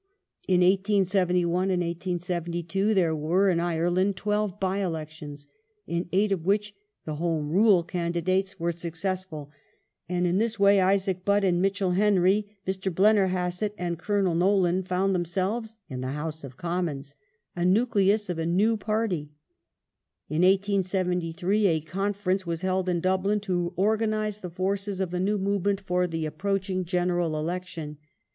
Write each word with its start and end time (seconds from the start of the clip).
In 0.47 0.61
1871 0.61 1.69
and 1.69 1.83
1872 1.83 2.95
there 2.95 3.15
were 3.15 3.51
in 3.51 3.59
Ireland 3.59 4.15
twelve 4.15 4.59
b}e 4.59 4.79
elections, 4.81 5.45
in 5.85 6.09
eight 6.11 6.31
of 6.31 6.43
which 6.43 6.73
the" 7.05 7.17
Home 7.21 7.49
Rule" 7.51 7.83
candidates 7.97 8.59
were 8.59 8.71
successful, 8.71 9.51
and 10.09 10.25
in 10.25 10.39
this 10.39 10.57
way 10.59 10.81
Isaac 10.81 11.23
Butt 11.23 11.43
and 11.43 11.61
Mitchell 11.61 11.91
Henry, 11.91 12.57
Mr. 12.67 12.91
Blennerhasset 12.91 13.75
and 13.77 13.99
Colonel 13.99 14.33
Nolan 14.33 14.81
found 14.81 15.13
themselves 15.13 15.75
in 15.87 16.01
the 16.01 16.13
House 16.13 16.43
of 16.43 16.57
Commons— 16.57 17.13
a 17.55 17.63
nucleus 17.63 18.27
of 18.27 18.39
a 18.39 18.45
new 18.47 18.77
party. 18.77 19.29
In 20.29 20.41
1873 20.41 21.67
a 21.67 21.81
Conference 21.81 22.43
was 22.43 22.61
held 22.63 22.89
in 22.89 23.01
Dublin 23.01 23.39
to 23.41 23.71
organize 23.75 24.39
the 24.39 24.49
forces 24.49 24.99
of 24.99 25.11
the 25.11 25.19
new 25.19 25.37
movement 25.37 25.79
for 25.79 26.07
the 26.07 26.25
approaching 26.25 26.85
General 26.85 27.37
Election. 27.39 27.99